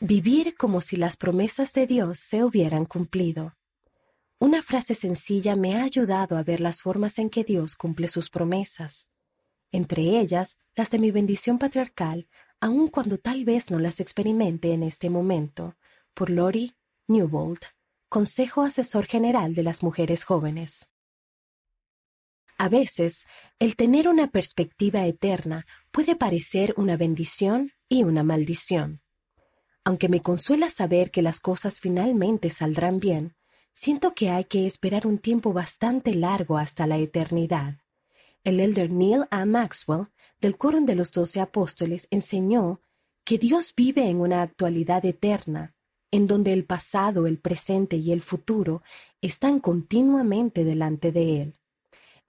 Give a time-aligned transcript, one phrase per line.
[0.00, 3.56] Vivir como si las promesas de Dios se hubieran cumplido.
[4.38, 8.30] Una frase sencilla me ha ayudado a ver las formas en que Dios cumple sus
[8.30, 9.08] promesas,
[9.72, 12.28] entre ellas las de mi bendición patriarcal,
[12.60, 15.76] aun cuando tal vez no las experimente en este momento,
[16.14, 16.76] por Lori
[17.08, 17.58] Newbold,
[18.08, 20.88] Consejo Asesor General de las Mujeres Jóvenes.
[22.56, 23.26] A veces,
[23.58, 29.00] el tener una perspectiva eterna puede parecer una bendición y una maldición.
[29.88, 33.34] Aunque me consuela saber que las cosas finalmente saldrán bien,
[33.72, 37.78] siento que hay que esperar un tiempo bastante largo hasta la eternidad.
[38.44, 39.46] El elder Neil A.
[39.46, 40.08] Maxwell,
[40.42, 42.82] del Quórum de los Doce Apóstoles, enseñó
[43.24, 45.74] que Dios vive en una actualidad eterna,
[46.10, 48.82] en donde el pasado, el presente y el futuro
[49.22, 51.58] están continuamente delante de Él.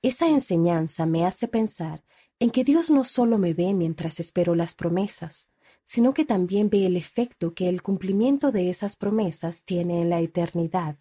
[0.01, 2.05] Esa enseñanza me hace pensar
[2.39, 5.49] en que Dios no solo me ve mientras espero las promesas,
[5.83, 10.21] sino que también ve el efecto que el cumplimiento de esas promesas tiene en la
[10.21, 10.97] eternidad.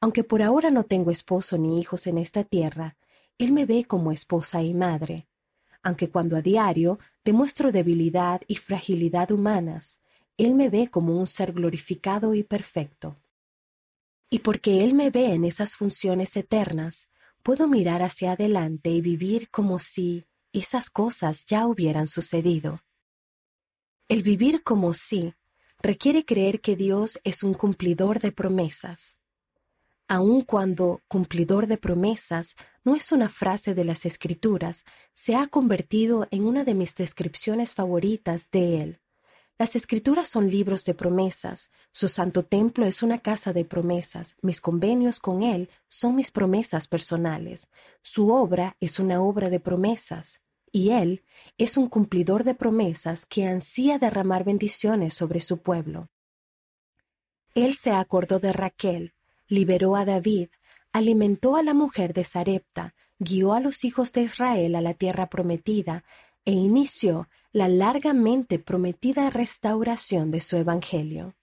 [0.00, 2.96] Aunque por ahora no tengo esposo ni hijos en esta tierra,
[3.38, 5.28] Él me ve como esposa y madre.
[5.82, 10.00] Aunque cuando a diario demuestro debilidad y fragilidad humanas,
[10.36, 13.20] Él me ve como un ser glorificado y perfecto.
[14.30, 17.08] Y porque Él me ve en esas funciones eternas,
[17.42, 22.80] puedo mirar hacia adelante y vivir como si esas cosas ya hubieran sucedido.
[24.10, 25.36] El vivir como sí
[25.80, 29.16] requiere creer que Dios es un cumplidor de promesas.
[30.08, 36.26] Aun cuando cumplidor de promesas no es una frase de las Escrituras, se ha convertido
[36.32, 39.00] en una de mis descripciones favoritas de Él.
[39.60, 44.60] Las Escrituras son libros de promesas, su santo templo es una casa de promesas, mis
[44.60, 47.68] convenios con Él son mis promesas personales,
[48.02, 50.40] su obra es una obra de promesas
[50.72, 51.24] y Él
[51.58, 56.08] es un cumplidor de promesas que ansía derramar bendiciones sobre su pueblo.
[57.54, 59.14] Él se acordó de Raquel,
[59.48, 60.48] liberó a David,
[60.92, 65.28] alimentó a la mujer de Sarepta, guió a los hijos de Israel a la tierra
[65.28, 66.04] prometida
[66.44, 71.34] e inició la largamente prometida restauración de su Evangelio.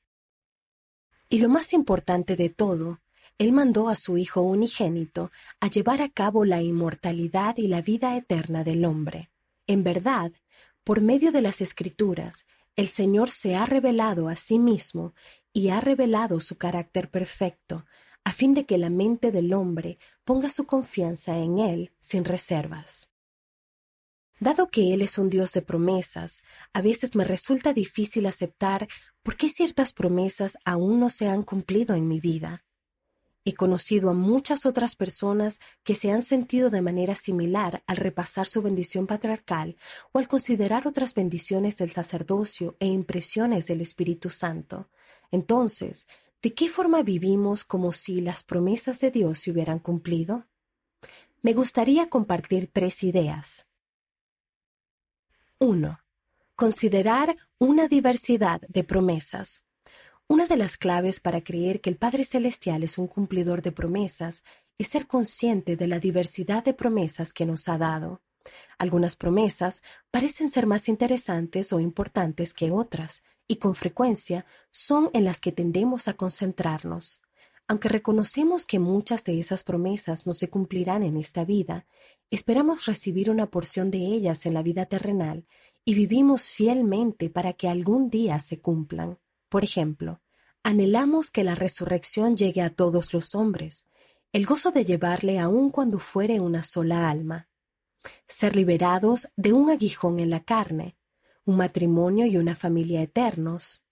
[1.29, 3.01] Y lo más importante de todo
[3.37, 8.17] él mandó a su Hijo unigénito a llevar a cabo la inmortalidad y la vida
[8.17, 9.29] eterna del hombre.
[9.67, 10.31] En verdad,
[10.83, 15.13] por medio de las Escrituras, el Señor se ha revelado a sí mismo
[15.53, 17.85] y ha revelado su carácter perfecto,
[18.23, 23.11] a fin de que la mente del hombre ponga su confianza en Él sin reservas.
[24.39, 26.43] Dado que Él es un Dios de promesas,
[26.73, 28.87] a veces me resulta difícil aceptar
[29.23, 32.66] por qué ciertas promesas aún no se han cumplido en mi vida.
[33.47, 38.45] He conocido a muchas otras personas que se han sentido de manera similar al repasar
[38.45, 39.77] su bendición patriarcal
[40.11, 44.89] o al considerar otras bendiciones del sacerdocio e impresiones del Espíritu Santo.
[45.31, 46.07] Entonces,
[46.41, 50.45] ¿de qué forma vivimos como si las promesas de Dios se hubieran cumplido?
[51.41, 53.65] Me gustaría compartir tres ideas.
[55.59, 56.01] 1.
[56.53, 59.63] Considerar una diversidad de promesas.
[60.29, 64.43] Una de las claves para creer que el Padre Celestial es un cumplidor de promesas
[64.77, 68.21] es ser consciente de la diversidad de promesas que nos ha dado.
[68.77, 75.23] Algunas promesas parecen ser más interesantes o importantes que otras, y con frecuencia son en
[75.23, 77.21] las que tendemos a concentrarnos.
[77.69, 81.85] Aunque reconocemos que muchas de esas promesas no se cumplirán en esta vida,
[82.31, 85.47] esperamos recibir una porción de ellas en la vida terrenal
[85.85, 89.17] y vivimos fielmente para que algún día se cumplan.
[89.49, 90.21] Por ejemplo,
[90.63, 93.87] anhelamos que la resurrección llegue a todos los hombres,
[94.33, 97.47] el gozo de llevarle aun cuando fuere una sola alma,
[98.27, 100.97] ser liberados de un aguijón en la carne,
[101.45, 103.83] un matrimonio y una familia eternos,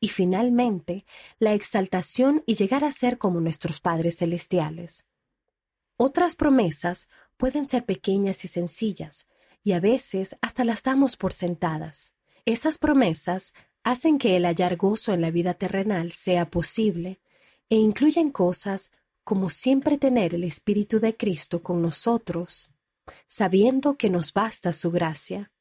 [0.00, 1.06] y finalmente
[1.38, 5.06] la exaltación y llegar a ser como nuestros padres celestiales.
[5.96, 9.26] Otras promesas pueden ser pequeñas y sencillas,
[9.62, 12.14] y a veces hasta las damos por sentadas.
[12.44, 13.54] Esas promesas
[13.86, 17.20] hacen que el hallar gozo en la vida terrenal sea posible
[17.68, 18.90] e incluyen cosas
[19.22, 22.68] como siempre tener el Espíritu de Cristo con nosotros,
[23.28, 25.52] sabiendo que nos basta su gracia,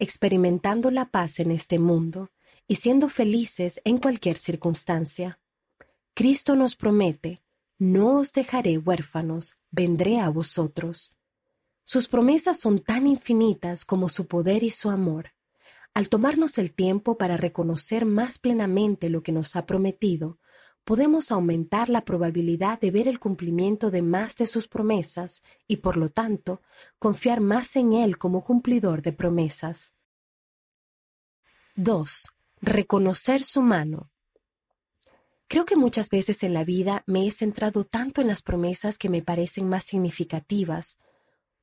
[0.00, 2.32] experimentando la paz en este mundo
[2.66, 5.38] y siendo felices en cualquier circunstancia.
[6.14, 7.44] Cristo nos promete,
[7.78, 11.14] no os dejaré huérfanos, vendré a vosotros.
[11.84, 15.37] Sus promesas son tan infinitas como su poder y su amor.
[15.98, 20.38] Al tomarnos el tiempo para reconocer más plenamente lo que nos ha prometido,
[20.84, 25.96] podemos aumentar la probabilidad de ver el cumplimiento de más de sus promesas y, por
[25.96, 26.62] lo tanto,
[27.00, 29.92] confiar más en Él como cumplidor de promesas.
[31.74, 32.28] 2.
[32.60, 34.12] reconocer su mano.
[35.48, 39.08] Creo que muchas veces en la vida me he centrado tanto en las promesas que
[39.08, 40.96] me parecen más significativas,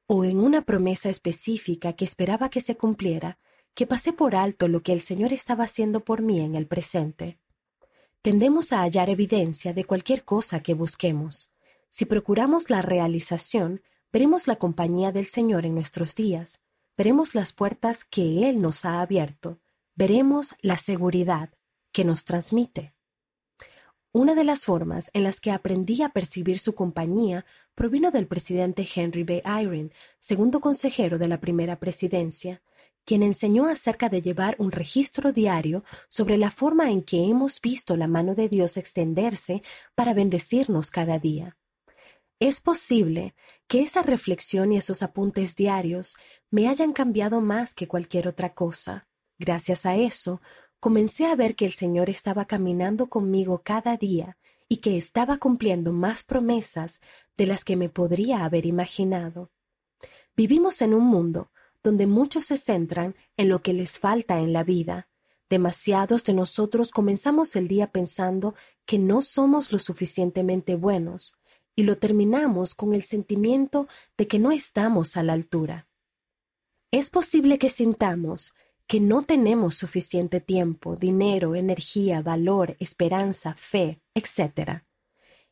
[0.08, 3.40] o en una promesa específica que esperaba que se cumpliera,
[3.75, 7.38] que pasé por alto lo que el Señor estaba haciendo por mí en el presente.
[8.22, 11.51] Tendemos a hallar evidencia de cualquier cosa que busquemos.
[11.89, 13.81] Si procuramos la realización,
[14.12, 16.62] veremos la compañía del Señor en nuestros días,
[16.98, 19.60] veremos las puertas que Él nos ha abierto,
[19.94, 21.51] veremos la seguridad
[21.92, 22.94] que nos transmite.
[24.13, 27.45] Una de las formas en las que aprendí a percibir su compañía
[27.75, 29.42] provino del presidente Henry B.
[29.45, 32.62] Eyring, segundo consejero de la primera presidencia,
[33.06, 37.96] quien enseñó acerca de llevar un registro diario sobre la forma en que hemos visto
[37.96, 39.62] la mano de Dios extenderse
[39.94, 41.57] para bendecirnos cada día.
[42.40, 43.34] Es posible
[43.68, 46.16] que esa reflexión y esos apuntes diarios
[46.52, 49.08] me hayan cambiado más que cualquier otra cosa.
[49.40, 50.42] Gracias a eso,
[50.80, 54.38] comencé a ver que el Señor estaba caminando conmigo cada día
[54.68, 57.00] y que estaba cumpliendo más promesas
[57.38, 59.51] de las que me podría haber imaginado.
[60.36, 61.51] Vivimos en un mundo
[61.86, 65.08] donde muchos se centran en lo que les falta en la vida.
[65.52, 68.56] Demasiados de nosotros comenzamos el día pensando
[68.88, 71.36] que no somos lo suficientemente buenos,
[71.76, 73.88] y lo terminamos con el sentimiento
[74.18, 75.88] de que no estamos a la altura.
[76.90, 78.56] Es posible que sintamos
[78.88, 84.82] que no tenemos suficiente tiempo, dinero, energía, valor, esperanza, fe, etc.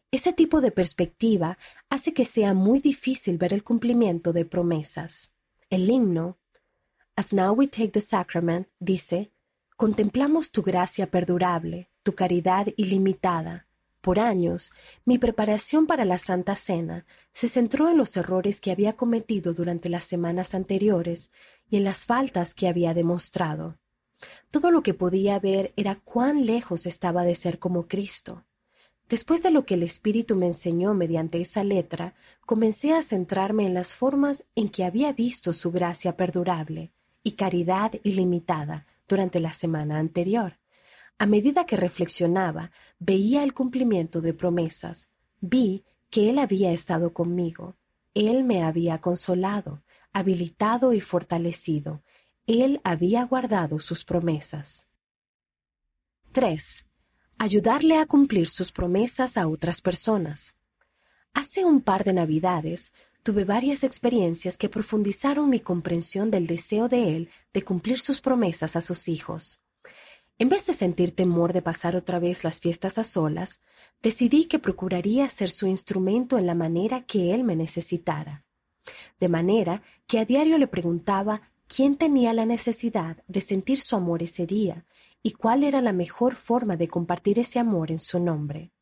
[0.09, 1.59] Ese tipo de perspectiva
[1.91, 5.33] hace que sea muy difícil ver el cumplimiento de promesas.
[5.69, 6.37] El himno,
[7.15, 9.31] As Now We Take the Sacrament, dice,
[9.77, 13.67] Contemplamos tu gracia perdurable, tu caridad ilimitada,
[14.03, 14.73] por años,
[15.05, 19.87] mi preparación para la Santa Cena se centró en los errores que había cometido durante
[19.87, 21.31] las semanas anteriores
[21.69, 23.77] y en las faltas que había demostrado.
[24.51, 28.43] Todo lo que podía ver era cuán lejos estaba de ser como Cristo.
[29.09, 32.15] Después de lo que el Espíritu me enseñó mediante esa letra,
[32.45, 36.91] comencé a centrarme en las formas en que había visto su gracia perdurable
[37.21, 40.59] y caridad ilimitada durante la semana anterior.
[41.19, 45.09] A medida que reflexionaba, veía el cumplimiento de promesas.
[45.41, 47.75] Vi que Él había estado conmigo.
[48.13, 52.03] Él me había consolado, habilitado y fortalecido.
[52.47, 54.87] Él había guardado sus promesas.
[56.31, 56.85] 3.
[57.37, 60.55] Ayudarle a cumplir sus promesas a otras personas.
[61.33, 62.93] Hace un par de Navidades
[63.23, 68.75] tuve varias experiencias que profundizaron mi comprensión del deseo de Él de cumplir sus promesas
[68.75, 69.59] a sus hijos.
[70.37, 73.61] En vez de sentir temor de pasar otra vez las fiestas a solas,
[74.01, 78.45] decidí que procuraría ser su instrumento en la manera que él me necesitara.
[79.19, 84.21] De manera que a diario le preguntaba quién tenía la necesidad de sentir su amor
[84.21, 84.85] ese día
[85.23, 88.73] y cuál era la mejor forma de compartir ese amor en su nombre.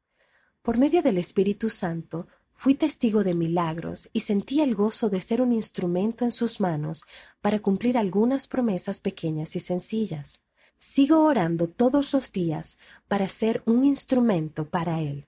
[0.63, 5.41] Por medio del Espíritu Santo, fui testigo de milagros y sentí el gozo de ser
[5.41, 7.05] un instrumento en sus manos
[7.41, 10.41] para cumplir algunas promesas pequeñas y sencillas.
[10.77, 15.27] Sigo orando todos los días para ser un instrumento para Él.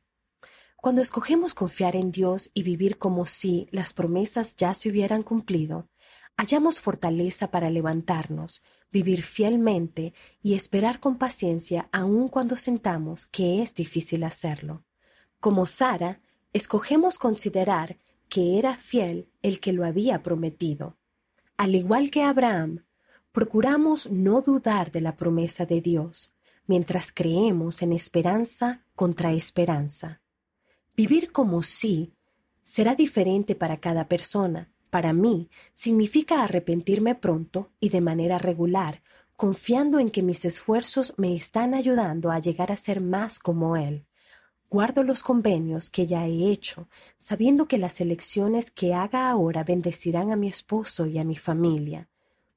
[0.77, 5.87] Cuando escogemos confiar en Dios y vivir como si las promesas ya se hubieran cumplido,
[6.37, 13.73] hallamos fortaleza para levantarnos, vivir fielmente y esperar con paciencia aun cuando sentamos que es
[13.73, 14.83] difícil hacerlo.
[15.39, 16.21] Como Sara,
[16.53, 17.97] escogemos considerar
[18.29, 20.97] que era fiel el que lo había prometido.
[21.57, 22.85] Al igual que Abraham,
[23.31, 26.33] procuramos no dudar de la promesa de Dios,
[26.65, 30.21] mientras creemos en esperanza contra esperanza.
[30.95, 32.13] Vivir como sí
[32.61, 34.72] será diferente para cada persona.
[34.93, 39.01] Para mí significa arrepentirme pronto y de manera regular,
[39.35, 44.05] confiando en que mis esfuerzos me están ayudando a llegar a ser más como Él.
[44.69, 50.29] Guardo los convenios que ya he hecho, sabiendo que las elecciones que haga ahora bendecirán
[50.29, 52.07] a mi esposo y a mi familia.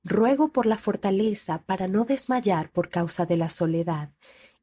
[0.04, 4.10] Ruego por la fortaleza para no desmayar por causa de la soledad,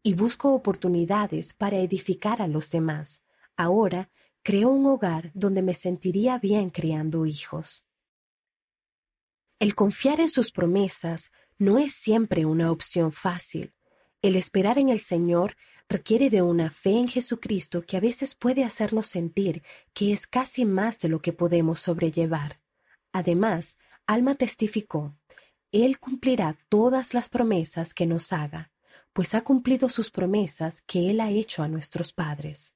[0.03, 3.23] y busco oportunidades para edificar a los demás.
[3.57, 4.11] Ahora
[4.43, 7.85] creo un hogar donde me sentiría bien criando hijos.
[9.59, 13.73] El confiar en sus promesas no es siempre una opción fácil.
[14.21, 15.55] El esperar en el Señor
[15.89, 20.65] requiere de una fe en Jesucristo que a veces puede hacernos sentir que es casi
[20.65, 22.61] más de lo que podemos sobrellevar.
[23.11, 25.15] Además, Alma testificó,
[25.73, 28.71] él cumplirá todas las promesas que nos haga,
[29.11, 32.75] pues ha cumplido sus promesas que Él ha hecho a nuestros padres.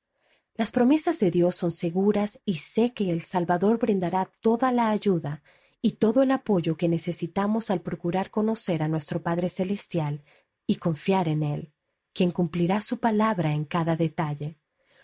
[0.57, 5.43] Las promesas de Dios son seguras y sé que el Salvador brindará toda la ayuda
[5.83, 10.23] y todo el apoyo que necesitamos al procurar conocer a nuestro Padre Celestial
[10.65, 11.73] y confiar en Él,
[12.11, 14.57] quien cumplirá su palabra en cada detalle.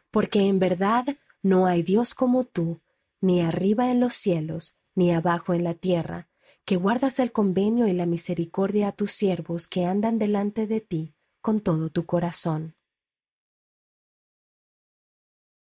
[0.10, 1.06] Porque en verdad
[1.44, 2.82] no hay Dios como tú,
[3.22, 6.30] ni arriba en los cielos, ni abajo en la tierra,
[6.66, 11.14] que guardas el convenio y la misericordia a tus siervos que andan delante de ti
[11.42, 12.76] con todo tu corazón.